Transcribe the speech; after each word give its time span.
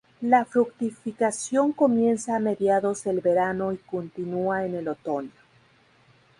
La 0.23 0.45
fructificación 0.45 1.73
comienza 1.73 2.35
a 2.35 2.39
mediados 2.39 3.03
del 3.03 3.19
verano 3.21 3.71
y 3.71 3.77
continua 3.77 4.65
en 4.65 4.73
el 4.73 4.87
otoño. 4.87 5.29